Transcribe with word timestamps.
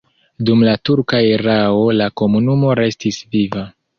Dum 0.45 0.63
la 0.67 0.71
turka 0.89 1.19
erao 1.33 1.85
la 1.99 2.09
komunumo 2.21 2.75
restis 2.83 3.23
viva. 3.37 3.67